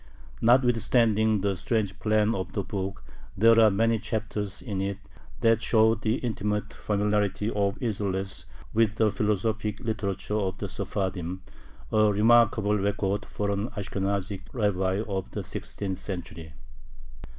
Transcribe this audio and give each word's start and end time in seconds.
Notwithstanding 0.41 1.41
the 1.41 1.55
strange 1.55 1.99
plan 1.99 2.33
of 2.33 2.53
the 2.53 2.63
book 2.63 3.03
there 3.37 3.59
are 3.59 3.69
many 3.69 3.99
chapters 3.99 4.59
in 4.59 4.81
it 4.81 4.97
that 5.41 5.61
show 5.61 5.93
the 5.93 6.15
intimate 6.15 6.73
familiarity 6.73 7.51
of 7.51 7.75
Isserles 7.79 8.45
with 8.73 8.95
the 8.95 9.11
philosophic 9.11 9.79
literature 9.79 10.39
of 10.39 10.57
the 10.57 10.67
Sephardim, 10.67 11.43
a 11.91 12.11
remarkable 12.11 12.79
record 12.79 13.25
for 13.27 13.51
an 13.51 13.69
Ashkenazic 13.77 14.41
rabbi 14.53 15.03
of 15.07 15.29
the 15.29 15.43
sixteenth 15.43 15.99
century. 15.99 16.53